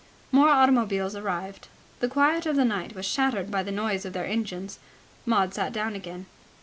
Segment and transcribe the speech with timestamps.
[0.31, 1.67] More automobiles arrived.
[1.99, 4.79] The quiet of the night was shattered by the noise of their engines.
[5.27, 6.25] Maud sat down again.